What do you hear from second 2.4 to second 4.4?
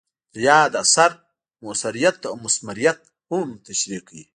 مثمریت هم تشریح کوي.